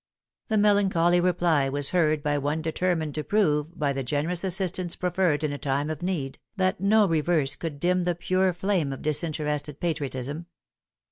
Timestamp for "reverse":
7.07-7.55